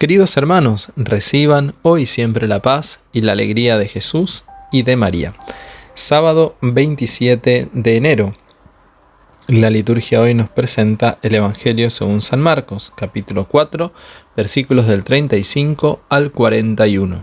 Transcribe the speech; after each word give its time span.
Queridos 0.00 0.34
hermanos, 0.38 0.92
reciban 0.96 1.74
hoy 1.82 2.06
siempre 2.06 2.48
la 2.48 2.62
paz 2.62 3.02
y 3.12 3.20
la 3.20 3.32
alegría 3.32 3.76
de 3.76 3.86
Jesús 3.86 4.46
y 4.72 4.82
de 4.82 4.96
María. 4.96 5.34
Sábado 5.92 6.56
27 6.62 7.68
de 7.70 7.96
enero. 7.98 8.32
La 9.46 9.68
liturgia 9.68 10.22
hoy 10.22 10.32
nos 10.32 10.48
presenta 10.48 11.18
el 11.20 11.34
Evangelio 11.34 11.90
según 11.90 12.22
San 12.22 12.40
Marcos, 12.40 12.94
capítulo 12.96 13.44
4, 13.44 13.92
versículos 14.34 14.86
del 14.86 15.04
35 15.04 16.00
al 16.08 16.32
41. 16.32 17.22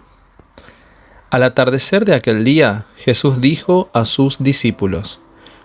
Al 1.32 1.44
atardecer 1.44 2.05
de 2.05 2.14
aquel 2.14 2.44
día, 2.44 2.86
Jesús 2.96 3.41
dijo 3.41 3.89
a 3.91 4.05
sus 4.05 4.38
discípulos, 4.38 5.20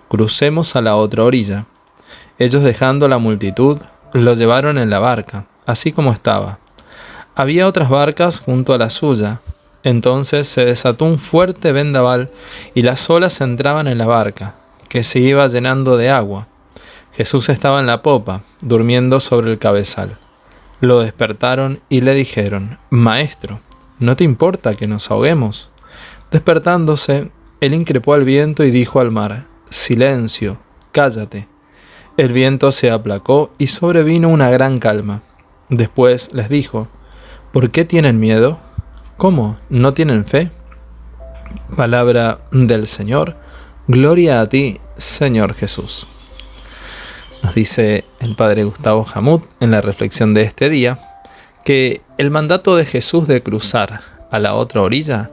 Crucemos 0.09 0.77
a 0.77 0.81
la 0.81 0.97
otra 0.97 1.25
orilla. 1.25 1.67
Ellos 2.39 2.63
dejando 2.63 3.07
la 3.07 3.19
multitud, 3.19 3.81
lo 4.15 4.33
llevaron 4.33 4.79
en 4.79 4.89
la 4.89 4.99
barca, 4.99 5.45
así 5.67 5.93
como 5.93 6.11
estaba 6.11 6.62
había 7.35 7.67
otras 7.67 7.89
barcas 7.89 8.41
junto 8.41 8.75
a 8.75 8.79
la 8.79 8.91
suya. 8.91 9.41
Entonces 9.83 10.47
se 10.47 10.65
desató 10.65 11.05
un 11.05 11.19
fuerte 11.19 11.73
vendaval 11.73 12.31
y 12.75 12.83
las 12.83 13.09
olas 13.11 13.41
entraban 13.41 13.89
en 13.89 13.99
la 13.99 14.07
barca, 14.07 14.55
que 14.89 15.03
se 15.03 15.19
iba 15.19 15.47
llenando 15.47 15.97
de 15.97 16.11
agua. 16.11 16.49
Jesús 17.13 17.49
estaba 17.49 17.81
en 17.81 17.87
la 17.87 18.03
popa, 18.03 18.43
durmiendo 18.61 19.21
sobre 19.21 19.51
el 19.51 19.59
cabezal. 19.59 20.19
Lo 20.81 21.01
despertaron 21.01 21.81
y 21.89 22.01
le 22.01 22.15
dijeron, 22.15 22.79
Maestro, 22.91 23.61
¿no 23.99 24.17
te 24.17 24.25
importa 24.25 24.75
que 24.75 24.87
nos 24.87 25.11
ahoguemos? 25.11 25.71
Despertándose, 26.31 27.31
él 27.61 27.75
increpó 27.75 28.15
al 28.15 28.25
viento 28.25 28.65
y 28.65 28.71
dijo 28.71 29.01
al 29.01 29.11
mar, 29.11 29.47
Silencio, 29.69 30.59
cállate. 30.91 31.49
El 32.17 32.33
viento 32.33 32.73
se 32.73 32.91
aplacó 32.91 33.53
y 33.59 33.69
sobrevino 33.69 34.29
una 34.29 34.51
gran 34.51 34.79
calma. 34.79 35.23
Después 35.69 36.35
les 36.35 36.49
dijo, 36.49 36.89
¿Por 37.53 37.71
qué 37.71 37.85
tienen 37.85 38.19
miedo? 38.19 38.59
¿Cómo? 39.19 39.57
¿No 39.69 39.93
tienen 39.93 40.25
fe? 40.25 40.51
Palabra 41.77 42.39
del 42.51 42.87
Señor. 42.87 43.37
Gloria 43.87 44.41
a 44.41 44.49
ti, 44.49 44.81
Señor 44.97 45.53
Jesús. 45.53 46.07
Nos 47.43 47.55
dice 47.55 48.07
el 48.21 48.37
Padre 48.37 48.65
Gustavo 48.65 49.05
Jamut 49.05 49.45
en 49.61 49.71
la 49.71 49.83
reflexión 49.83 50.33
de 50.33 50.43
este 50.43 50.71
día 50.71 50.99
que 51.63 52.01
el 52.17 52.31
mandato 52.31 52.75
de 52.75 52.87
Jesús 52.87 53.29
de 53.29 53.43
cruzar 53.43 54.01
a 54.31 54.39
la 54.39 54.55
otra 54.55 54.81
orilla 54.81 55.31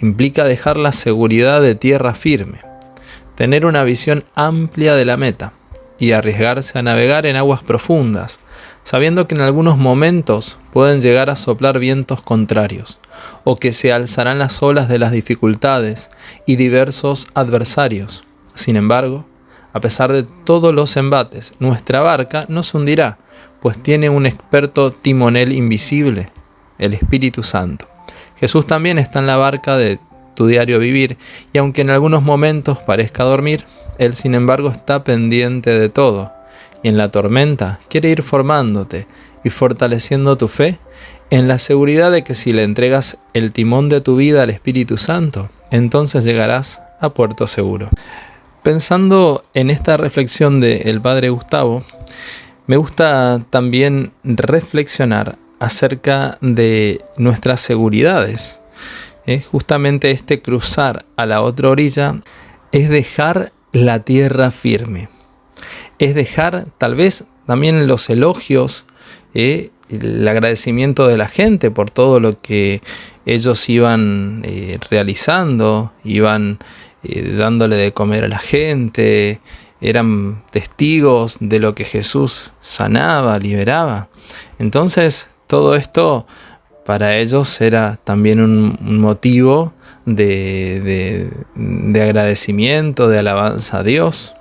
implica 0.00 0.42
dejar 0.42 0.76
la 0.76 0.90
seguridad 0.90 1.60
de 1.60 1.76
tierra 1.76 2.14
firme, 2.14 2.58
tener 3.36 3.64
una 3.64 3.84
visión 3.84 4.24
amplia 4.34 4.96
de 4.96 5.04
la 5.04 5.16
meta 5.16 5.52
y 6.00 6.12
arriesgarse 6.12 6.78
a 6.78 6.82
navegar 6.82 7.26
en 7.26 7.36
aguas 7.36 7.62
profundas, 7.62 8.40
sabiendo 8.82 9.28
que 9.28 9.36
en 9.36 9.42
algunos 9.42 9.76
momentos 9.76 10.58
pueden 10.72 11.00
llegar 11.00 11.30
a 11.30 11.36
soplar 11.36 11.78
vientos 11.78 12.22
contrarios, 12.22 12.98
o 13.44 13.56
que 13.56 13.72
se 13.72 13.92
alzarán 13.92 14.38
las 14.38 14.62
olas 14.62 14.88
de 14.88 14.98
las 14.98 15.12
dificultades 15.12 16.10
y 16.46 16.56
diversos 16.56 17.28
adversarios. 17.34 18.24
Sin 18.54 18.76
embargo, 18.76 19.26
a 19.72 19.80
pesar 19.80 20.10
de 20.10 20.24
todos 20.24 20.74
los 20.74 20.96
embates, 20.96 21.52
nuestra 21.60 22.00
barca 22.00 22.46
no 22.48 22.62
se 22.62 22.78
hundirá, 22.78 23.18
pues 23.60 23.80
tiene 23.80 24.08
un 24.08 24.24
experto 24.26 24.90
timonel 24.92 25.52
invisible, 25.52 26.30
el 26.78 26.94
Espíritu 26.94 27.42
Santo. 27.42 27.86
Jesús 28.36 28.66
también 28.66 28.98
está 28.98 29.18
en 29.18 29.26
la 29.26 29.36
barca 29.36 29.76
de 29.76 30.00
tu 30.34 30.46
diario 30.46 30.78
vivir, 30.78 31.16
y 31.52 31.58
aunque 31.58 31.82
en 31.82 31.90
algunos 31.90 32.22
momentos 32.22 32.78
parezca 32.78 33.24
dormir, 33.24 33.64
Él 33.98 34.14
sin 34.14 34.34
embargo 34.34 34.70
está 34.70 35.04
pendiente 35.04 35.78
de 35.78 35.88
todo 35.88 36.32
y 36.82 36.88
en 36.88 36.96
la 36.96 37.10
tormenta 37.10 37.78
quiere 37.88 38.10
ir 38.10 38.22
formándote 38.22 39.06
y 39.44 39.50
fortaleciendo 39.50 40.36
tu 40.36 40.48
fe 40.48 40.78
en 41.30 41.46
la 41.46 41.58
seguridad 41.58 42.10
de 42.10 42.24
que 42.24 42.34
si 42.34 42.52
le 42.52 42.64
entregas 42.64 43.18
el 43.34 43.52
timón 43.52 43.88
de 43.88 44.00
tu 44.00 44.16
vida 44.16 44.42
al 44.42 44.50
Espíritu 44.50 44.98
Santo, 44.98 45.48
entonces 45.70 46.24
llegarás 46.24 46.82
a 47.00 47.10
puerto 47.10 47.46
seguro. 47.46 47.88
Pensando 48.62 49.44
en 49.54 49.70
esta 49.70 49.96
reflexión 49.96 50.60
del 50.60 51.00
Padre 51.00 51.30
Gustavo, 51.30 51.84
me 52.66 52.76
gusta 52.76 53.40
también 53.48 54.12
reflexionar 54.24 55.38
acerca 55.60 56.36
de 56.40 57.00
nuestras 57.16 57.60
seguridades. 57.60 58.59
¿Eh? 59.26 59.42
Justamente 59.42 60.10
este 60.10 60.42
cruzar 60.42 61.04
a 61.16 61.26
la 61.26 61.42
otra 61.42 61.68
orilla 61.68 62.20
es 62.72 62.88
dejar 62.88 63.52
la 63.72 64.00
tierra 64.00 64.50
firme 64.50 65.08
es 66.00 66.14
dejar 66.14 66.66
tal 66.78 66.94
vez 66.94 67.26
también 67.46 67.86
los 67.86 68.08
elogios, 68.10 68.86
eh, 69.34 69.70
el 69.90 70.26
agradecimiento 70.26 71.06
de 71.06 71.18
la 71.18 71.28
gente 71.28 71.70
por 71.70 71.90
todo 71.90 72.20
lo 72.20 72.40
que 72.40 72.80
ellos 73.26 73.68
iban 73.68 74.42
eh, 74.44 74.78
realizando, 74.90 75.92
iban 76.04 76.58
eh, 77.02 77.34
dándole 77.36 77.76
de 77.76 77.92
comer 77.92 78.24
a 78.24 78.28
la 78.28 78.38
gente, 78.38 79.40
eran 79.82 80.42
testigos 80.50 81.36
de 81.40 81.58
lo 81.58 81.74
que 81.74 81.84
Jesús 81.84 82.54
sanaba, 82.60 83.38
liberaba. 83.38 84.08
Entonces 84.58 85.28
todo 85.46 85.74
esto 85.74 86.26
para 86.90 87.18
ellos 87.18 87.60
era 87.60 88.00
también 88.02 88.40
un, 88.40 88.76
motivo 89.00 89.72
de, 90.06 91.30
de 91.54 92.02
agradecimiento, 92.02 93.08
de 93.08 93.20
alabanza 93.20 93.78
a 93.78 93.82
Dios. 93.84 94.34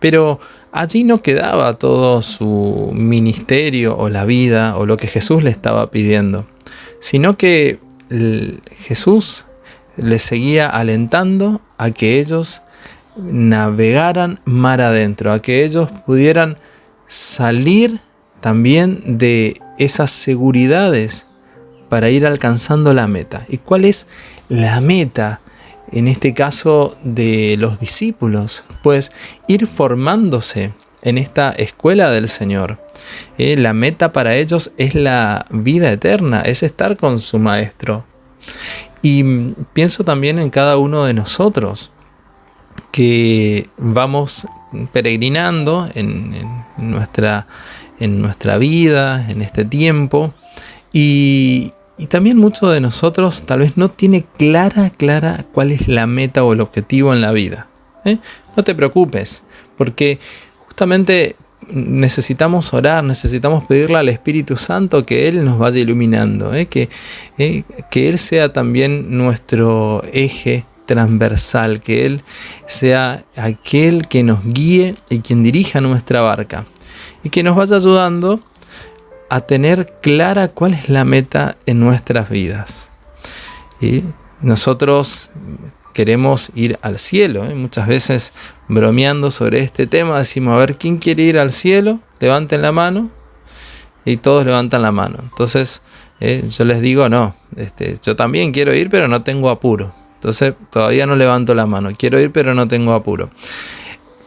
Pero 0.00 0.40
allí 0.72 1.04
no 1.04 1.22
quedaba 1.22 1.78
todo 1.78 2.20
su 2.20 2.90
ministerio 2.92 3.96
o 3.96 4.08
la 4.08 4.24
vida 4.24 4.76
o 4.76 4.86
lo 4.86 4.96
que 4.96 5.06
Jesús 5.06 5.44
le 5.44 5.50
estaba 5.50 5.92
pidiendo, 5.92 6.48
sino 6.98 7.36
que 7.36 7.78
Jesús 8.76 9.46
les 9.96 10.24
seguía 10.24 10.68
alentando 10.68 11.60
a 11.78 11.92
que 11.92 12.18
ellos 12.18 12.62
navegaran 13.16 14.40
mar 14.44 14.80
adentro, 14.80 15.30
a 15.30 15.40
que 15.40 15.64
ellos 15.64 15.92
pudieran 16.04 16.56
salir 17.06 18.00
también 18.40 19.16
de 19.16 19.60
esas 19.78 20.10
seguridades 20.10 21.28
para 21.88 22.10
ir 22.10 22.26
alcanzando 22.26 22.94
la 22.94 23.06
meta. 23.06 23.44
¿Y 23.48 23.58
cuál 23.58 23.84
es 23.84 24.06
la 24.48 24.80
meta 24.80 25.40
en 25.92 26.08
este 26.08 26.34
caso 26.34 26.96
de 27.04 27.56
los 27.58 27.78
discípulos, 27.78 28.64
pues 28.82 29.12
ir 29.46 29.66
formándose 29.66 30.72
en 31.02 31.18
esta 31.18 31.52
escuela 31.52 32.10
del 32.10 32.28
Señor. 32.28 32.80
Eh, 33.38 33.56
la 33.56 33.74
meta 33.74 34.12
para 34.12 34.34
ellos 34.34 34.72
es 34.78 34.94
la 34.94 35.46
vida 35.50 35.92
eterna, 35.92 36.40
es 36.40 36.62
estar 36.62 36.96
con 36.96 37.18
su 37.18 37.38
Maestro. 37.38 38.04
Y 39.02 39.22
pienso 39.72 40.04
también 40.04 40.38
en 40.38 40.50
cada 40.50 40.78
uno 40.78 41.04
de 41.04 41.14
nosotros, 41.14 41.92
que 42.90 43.68
vamos 43.76 44.46
peregrinando 44.92 45.88
en, 45.94 46.64
nuestra, 46.78 47.46
en 48.00 48.20
nuestra 48.22 48.56
vida, 48.56 49.30
en 49.30 49.42
este 49.42 49.64
tiempo, 49.64 50.32
y, 50.94 51.72
también 52.08 52.36
muchos 52.36 52.72
de 52.72 52.80
nosotros 52.80 53.42
tal 53.42 53.60
vez 53.60 53.76
no 53.76 53.90
tiene 53.90 54.24
clara, 54.36 54.90
clara 54.90 55.44
cuál 55.52 55.72
es 55.72 55.88
la 55.88 56.06
meta 56.06 56.44
o 56.44 56.52
el 56.52 56.60
objetivo 56.60 57.12
en 57.12 57.20
la 57.20 57.32
vida. 57.32 57.68
¿eh? 58.04 58.18
No 58.56 58.62
te 58.62 58.74
preocupes, 58.74 59.42
porque 59.76 60.18
justamente 60.66 61.34
necesitamos 61.68 62.72
orar, 62.74 63.02
necesitamos 63.02 63.64
pedirle 63.64 63.98
al 63.98 64.08
Espíritu 64.08 64.56
Santo 64.56 65.02
que 65.02 65.28
Él 65.28 65.44
nos 65.44 65.58
vaya 65.58 65.80
iluminando, 65.80 66.54
¿eh? 66.54 66.66
que, 66.66 66.88
¿eh? 67.38 67.64
que 67.90 68.08
Él 68.08 68.18
sea 68.18 68.52
también 68.52 69.16
nuestro 69.16 70.02
eje 70.12 70.64
transversal, 70.86 71.80
que 71.80 72.06
Él 72.06 72.22
sea 72.66 73.24
aquel 73.36 74.06
que 74.06 74.22
nos 74.22 74.44
guíe 74.44 74.94
y 75.10 75.20
quien 75.20 75.42
dirija 75.42 75.80
nuestra 75.80 76.20
barca 76.20 76.66
y 77.24 77.30
que 77.30 77.42
nos 77.42 77.56
vaya 77.56 77.76
ayudando 77.76 78.40
a 79.34 79.40
tener 79.40 79.86
clara 80.00 80.46
cuál 80.46 80.74
es 80.74 80.88
la 80.88 81.04
meta 81.04 81.56
en 81.66 81.80
nuestras 81.80 82.30
vidas. 82.30 82.92
Y 83.80 84.04
nosotros 84.40 85.32
queremos 85.92 86.52
ir 86.54 86.78
al 86.82 87.00
cielo. 87.00 87.44
¿eh? 87.44 87.52
Muchas 87.56 87.88
veces 87.88 88.32
bromeando 88.68 89.32
sobre 89.32 89.58
este 89.58 89.88
tema 89.88 90.18
decimos, 90.18 90.54
a 90.54 90.58
ver, 90.58 90.78
¿quién 90.78 90.98
quiere 90.98 91.24
ir 91.24 91.36
al 91.40 91.50
cielo? 91.50 91.98
Levanten 92.20 92.62
la 92.62 92.70
mano. 92.70 93.10
Y 94.04 94.18
todos 94.18 94.46
levantan 94.46 94.82
la 94.82 94.92
mano. 94.92 95.18
Entonces 95.20 95.82
¿eh? 96.20 96.44
yo 96.48 96.64
les 96.64 96.80
digo, 96.80 97.08
no, 97.08 97.34
este, 97.56 97.92
yo 98.00 98.14
también 98.14 98.52
quiero 98.52 98.72
ir, 98.72 98.88
pero 98.88 99.08
no 99.08 99.22
tengo 99.22 99.50
apuro. 99.50 99.92
Entonces 100.14 100.54
todavía 100.70 101.06
no 101.06 101.16
levanto 101.16 101.56
la 101.56 101.66
mano. 101.66 101.90
Quiero 101.98 102.20
ir, 102.20 102.30
pero 102.30 102.54
no 102.54 102.68
tengo 102.68 102.92
apuro. 102.92 103.30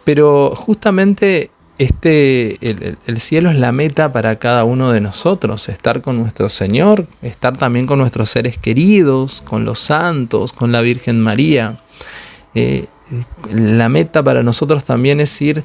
Pero 0.04 0.52
justamente 0.54 1.50
este, 1.78 2.58
el, 3.06 3.20
cielo 3.20 3.50
es 3.50 3.58
la 3.58 3.72
meta 3.72 4.12
para 4.12 4.40
cada 4.40 4.64
uno 4.64 4.92
de 4.92 5.02
nosotros, 5.02 5.70
estar 5.70 6.02
con 6.02 6.18
nuestro 6.18 6.50
Señor, 6.50 7.06
estar 7.22 7.56
también 7.56 7.86
con 7.86 8.00
nuestros 8.00 8.30
seres 8.30 8.58
queridos, 8.58 9.42
con 9.42 9.66
los 9.66 9.80
santos, 9.80 10.54
con 10.54 10.72
la 10.72 10.82
Virgen 10.82 11.20
María. 11.20 11.78
Eh, 12.56 12.86
la 13.52 13.90
meta 13.90 14.24
para 14.24 14.44
nosotros 14.44 14.84
también 14.86 15.20
es 15.20 15.42
ir 15.42 15.64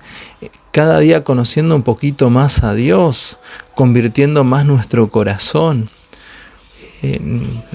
cada 0.71 0.99
día 0.99 1.25
conociendo 1.25 1.75
un 1.75 1.83
poquito 1.83 2.31
más 2.31 2.63
a 2.63 2.75
Dios, 2.75 3.39
convirtiendo 3.75 4.45
más 4.45 4.65
nuestro 4.67 5.11
corazón, 5.11 5.89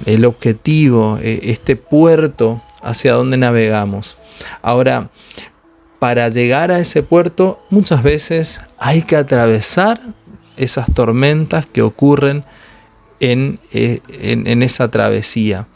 el 0.05 0.23
objetivo, 0.23 1.19
eh, 1.21 1.39
este 1.43 1.75
puerto 1.75 2.61
hacia 2.81 3.13
donde 3.13 3.37
navegamos. 3.37 4.17
Ahora, 4.61 5.09
para 5.99 6.29
llegar 6.29 6.71
a 6.71 6.79
ese 6.79 7.03
puerto 7.03 7.59
muchas 7.69 8.03
veces 8.03 8.61
hay 8.77 9.01
que 9.01 9.15
atravesar 9.15 9.99
esas 10.55 10.93
tormentas 10.93 11.65
que 11.65 11.81
ocurren 11.81 12.43
en, 13.19 13.59
eh, 13.71 13.99
en, 14.09 14.61
esa 14.63 14.89
travesía, 14.91 15.67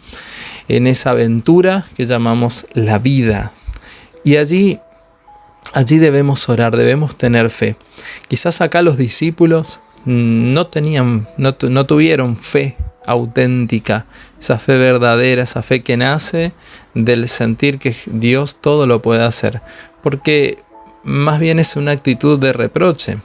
en 0.67 0.87
esa 0.87 1.11
aventura 1.11 1.85
que 1.95 2.05
llamamos 2.05 2.67
la 2.73 2.99
vida. 2.99 3.51
Y 4.23 4.37
allí, 4.37 4.79
allí 5.73 5.97
debemos 5.97 6.47
orar, 6.49 6.75
debemos 6.75 7.15
tener 7.15 7.49
fe. 7.49 7.75
Quizás 8.27 8.61
acá 8.61 8.81
los 8.81 8.97
discípulos 8.97 9.79
no 10.05 10.67
tenían, 10.67 11.27
no, 11.37 11.55
no 11.61 11.85
tuvieron 11.85 12.35
fe 12.35 12.75
auténtica, 13.07 14.05
esa 14.39 14.59
fe 14.59 14.77
verdadera, 14.77 15.43
esa 15.43 15.63
fe 15.63 15.81
que 15.81 15.97
nace 15.97 16.53
del 16.93 17.27
sentir 17.27 17.79
que 17.79 17.95
Dios 18.05 18.57
todo 18.61 18.85
lo 18.85 19.01
puede 19.01 19.23
hacer, 19.23 19.61
porque 20.01 20.63
más 21.03 21.39
bien 21.39 21.59
es 21.59 21.75
una 21.75 21.91
actitud 21.91 22.39
de 22.39 22.53
reproche 22.53 23.17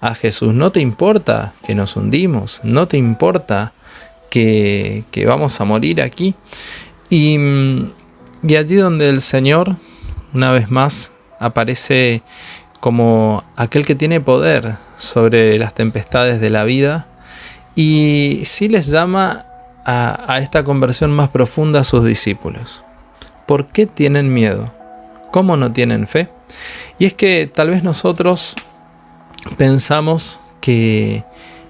a 0.00 0.14
Jesús. 0.14 0.54
No 0.54 0.72
te 0.72 0.80
importa 0.80 1.52
que 1.66 1.74
nos 1.74 1.96
hundimos, 1.96 2.60
no 2.64 2.86
te 2.86 2.96
importa 2.96 3.72
que, 4.30 5.04
vamos 5.26 5.60
a 5.60 5.64
morir 5.64 6.02
aquí. 6.02 6.34
Y, 7.10 7.38
allí 8.56 8.76
donde 8.76 9.08
el 9.08 9.20
Señor, 9.20 9.76
una 10.32 10.52
vez 10.52 10.70
más, 10.70 11.12
aparece 11.40 12.22
como 12.80 13.44
aquel 13.56 13.84
que 13.84 13.94
tiene 13.94 14.20
poder 14.20 14.76
sobre 14.96 15.58
las 15.58 15.74
tempestades 15.74 16.40
de 16.40 16.50
la 16.50 16.64
vida 16.64 17.08
y 17.74 18.42
sí 18.44 18.68
les 18.68 18.88
llama 18.88 19.46
a, 19.84 20.32
a, 20.32 20.38
esta 20.38 20.62
conversión 20.62 21.10
más 21.10 21.28
profunda 21.30 21.80
a 21.80 21.84
sus 21.84 22.04
discípulos. 22.04 22.84
¿Por 23.46 23.66
qué 23.66 23.86
tienen 23.86 24.32
miedo? 24.32 24.77
¿Cómo 25.30 25.56
no 25.56 25.72
tienen 25.72 26.06
fe? 26.06 26.28
Y 26.98 27.06
es 27.06 27.14
que 27.14 27.46
tal 27.52 27.70
vez 27.70 27.82
nosotros 27.82 28.56
pensamos 29.56 30.40
que 30.60 31.24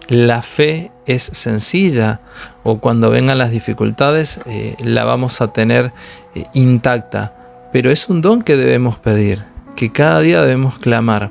la 0.08 0.42
fe 0.42 0.90
es 1.06 1.22
sencilla 1.22 2.20
o 2.62 2.78
cuando 2.78 3.10
vengan 3.10 3.38
las 3.38 3.50
dificultades 3.50 4.40
eh, 4.46 4.74
la 4.80 5.04
vamos 5.04 5.40
a 5.40 5.52
tener 5.52 5.92
eh, 6.34 6.44
intacta, 6.54 7.68
pero 7.72 7.90
es 7.90 8.08
un 8.08 8.22
don 8.22 8.42
que 8.42 8.56
debemos 8.56 8.98
pedir, 8.98 9.44
que 9.76 9.92
cada 9.92 10.20
día 10.20 10.40
debemos 10.42 10.78
clamar. 10.78 11.30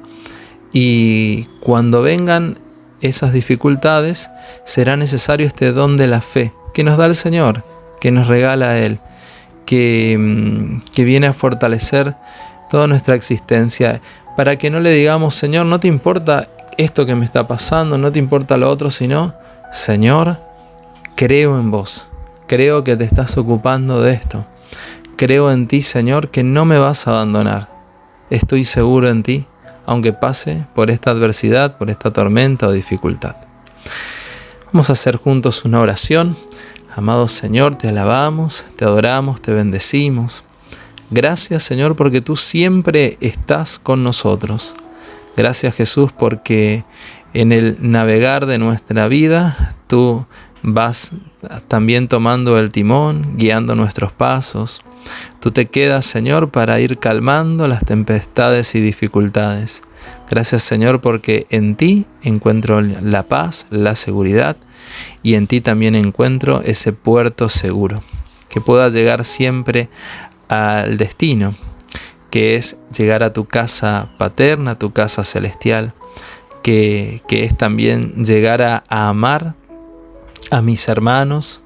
Y 0.71 1.43
cuando 1.59 2.01
vengan 2.01 2.59
esas 3.01 3.33
dificultades, 3.33 4.29
será 4.63 4.95
necesario 4.95 5.47
este 5.47 5.71
don 5.71 5.97
de 5.97 6.07
la 6.07 6.21
fe 6.21 6.53
que 6.73 6.83
nos 6.83 6.97
da 6.97 7.07
el 7.07 7.15
Señor, 7.15 7.63
que 7.99 8.11
nos 8.11 8.27
regala 8.27 8.77
Él, 8.77 8.99
que, 9.67 10.17
mm, 10.17 10.79
que 10.95 11.03
viene 11.03 11.27
a 11.27 11.33
fortalecer 11.33 12.15
toda 12.71 12.87
nuestra 12.87 13.13
existencia 13.13 14.01
para 14.35 14.55
que 14.57 14.71
no 14.71 14.79
le 14.79 14.91
digamos, 14.91 15.35
Señor, 15.35 15.67
no 15.67 15.79
te 15.79 15.87
importa 15.87 16.47
esto 16.77 17.05
que 17.05 17.15
me 17.15 17.25
está 17.25 17.47
pasando, 17.47 17.97
no 17.97 18.11
te 18.11 18.19
importa 18.19 18.57
lo 18.57 18.69
otro, 18.69 18.89
sino, 18.89 19.35
Señor, 19.71 20.37
creo 21.15 21.59
en 21.59 21.69
vos, 21.69 22.07
creo 22.47 22.83
que 22.83 22.95
te 22.95 23.03
estás 23.03 23.37
ocupando 23.37 24.01
de 24.01 24.13
esto, 24.13 24.45
creo 25.15 25.51
en 25.51 25.67
ti, 25.67 25.81
Señor, 25.81 26.29
que 26.29 26.43
no 26.43 26.65
me 26.65 26.77
vas 26.77 27.07
a 27.07 27.11
abandonar, 27.11 27.69
estoy 28.29 28.63
seguro 28.63 29.09
en 29.09 29.23
ti, 29.23 29.45
aunque 29.85 30.13
pase 30.13 30.65
por 30.75 30.91
esta 30.91 31.11
adversidad, 31.11 31.77
por 31.77 31.89
esta 31.89 32.13
tormenta 32.13 32.67
o 32.67 32.71
dificultad. 32.71 33.35
Vamos 34.71 34.89
a 34.89 34.93
hacer 34.93 35.15
juntos 35.15 35.65
una 35.65 35.79
oración. 35.79 36.35
Amado 36.97 37.27
Señor, 37.27 37.75
te 37.75 37.89
alabamos, 37.89 38.65
te 38.75 38.83
adoramos, 38.83 39.39
te 39.39 39.51
bendecimos. 39.51 40.43
Gracias 41.11 41.61
Señor 41.61 41.95
porque 41.95 42.21
tú 42.21 42.35
siempre 42.35 43.19
estás 43.21 43.77
con 43.77 44.03
nosotros. 44.03 44.75
Gracias 45.35 45.75
Jesús 45.75 46.11
porque 46.11 46.85
en 47.35 47.51
el 47.51 47.77
navegar 47.81 48.47
de 48.47 48.57
nuestra 48.57 49.07
vida 49.07 49.75
tú 49.85 50.25
vas 50.63 51.11
también 51.67 52.07
tomando 52.07 52.57
el 52.59 52.69
timón, 52.69 53.37
guiando 53.37 53.75
nuestros 53.75 54.11
pasos. 54.11 54.81
Tú 55.39 55.51
te 55.51 55.67
quedas, 55.67 56.05
Señor, 56.05 56.49
para 56.49 56.79
ir 56.79 56.99
calmando 56.99 57.67
las 57.67 57.85
tempestades 57.85 58.75
y 58.75 58.81
dificultades. 58.81 59.81
Gracias, 60.29 60.63
Señor, 60.63 61.01
porque 61.01 61.47
en 61.49 61.75
ti 61.75 62.05
encuentro 62.21 62.81
la 62.81 63.23
paz, 63.23 63.67
la 63.69 63.95
seguridad 63.95 64.57
y 65.23 65.35
en 65.35 65.47
ti 65.47 65.61
también 65.61 65.95
encuentro 65.95 66.61
ese 66.63 66.93
puerto 66.93 67.49
seguro, 67.49 68.01
que 68.49 68.61
pueda 68.61 68.89
llegar 68.89 69.25
siempre 69.25 69.89
al 70.47 70.97
destino, 70.97 71.55
que 72.29 72.55
es 72.55 72.77
llegar 72.95 73.23
a 73.23 73.33
tu 73.33 73.45
casa 73.45 74.09
paterna, 74.17 74.77
tu 74.77 74.91
casa 74.91 75.23
celestial, 75.23 75.93
que, 76.61 77.21
es 77.29 77.57
también 77.57 78.25
llegar 78.25 78.61
a, 78.61 78.83
a 78.89 79.07
amar 79.07 79.55
a 80.51 80.61
mis 80.61 80.87
hermanos, 80.87 81.61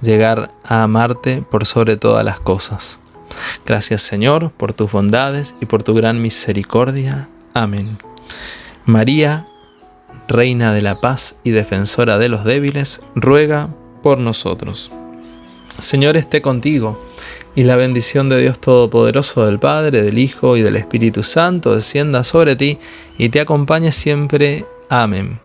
llegar 0.00 0.52
a 0.64 0.82
amarte 0.82 1.42
por 1.42 1.66
sobre 1.66 1.96
todas 1.96 2.24
las 2.24 2.40
cosas. 2.40 2.98
Gracias 3.66 4.02
Señor 4.02 4.52
por 4.52 4.72
tus 4.72 4.92
bondades 4.92 5.54
y 5.60 5.66
por 5.66 5.82
tu 5.82 5.94
gran 5.94 6.20
misericordia. 6.20 7.28
Amén. 7.54 7.98
María, 8.84 9.46
Reina 10.26 10.72
de 10.72 10.80
la 10.80 11.00
paz 11.00 11.36
y 11.44 11.50
defensora 11.50 12.16
de 12.16 12.30
los 12.30 12.44
débiles, 12.44 13.00
ruega 13.14 13.68
por 14.02 14.18
nosotros. 14.18 14.90
Señor 15.78 16.16
esté 16.16 16.40
contigo 16.40 16.98
y 17.54 17.64
la 17.64 17.76
bendición 17.76 18.28
de 18.28 18.40
Dios 18.40 18.58
Todopoderoso, 18.58 19.44
del 19.44 19.58
Padre, 19.58 20.02
del 20.02 20.18
Hijo 20.18 20.56
y 20.56 20.62
del 20.62 20.76
Espíritu 20.76 21.22
Santo 21.22 21.74
descienda 21.74 22.24
sobre 22.24 22.56
ti 22.56 22.78
y 23.18 23.28
te 23.28 23.40
acompañe 23.40 23.92
siempre. 23.92 24.64
Amén. 24.88 25.40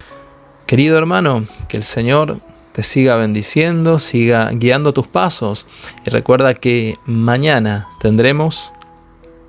Querido 0.65 0.97
hermano, 0.97 1.45
que 1.67 1.77
el 1.77 1.83
Señor 1.83 2.39
te 2.79 2.83
siga 2.83 3.17
bendiciendo, 3.17 3.99
siga 3.99 4.51
guiando 4.53 4.93
tus 4.93 5.05
pasos 5.05 5.67
y 6.05 6.11
recuerda 6.11 6.53
que 6.53 6.95
mañana 7.05 7.89
tendremos 7.99 8.71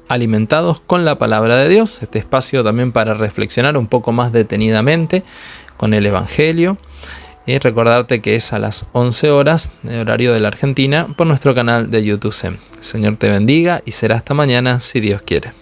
alimentados 0.09 0.81
con 0.81 1.05
la 1.05 1.17
palabra 1.17 1.55
de 1.55 1.69
Dios, 1.69 2.03
este 2.03 2.19
espacio 2.19 2.65
también 2.65 2.91
para 2.91 3.15
reflexionar 3.15 3.77
un 3.77 3.87
poco 3.87 4.11
más 4.11 4.33
detenidamente 4.33 5.23
con 5.77 5.95
el 5.95 6.07
Evangelio 6.07 6.77
y 7.47 7.57
recordarte 7.59 8.21
que 8.21 8.35
es 8.35 8.53
a 8.53 8.59
las 8.59 8.89
11 8.95 9.31
horas 9.31 9.71
de 9.85 10.01
horario 10.01 10.33
de 10.33 10.41
la 10.41 10.49
Argentina 10.49 11.07
por 11.17 11.29
nuestro 11.29 11.55
canal 11.55 11.89
de 11.89 12.03
YouTube. 12.03 12.35
Señor 12.81 13.17
te 13.17 13.31
bendiga 13.31 13.81
y 13.85 13.93
será 13.93 14.17
hasta 14.17 14.35
mañana 14.35 14.81
si 14.81 14.99
Dios 14.99 15.23
quiere. 15.23 15.53